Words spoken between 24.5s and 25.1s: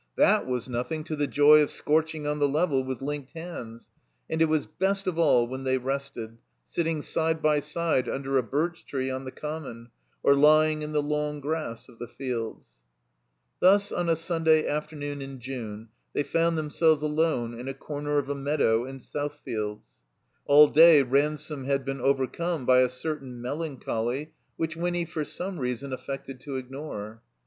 which Winny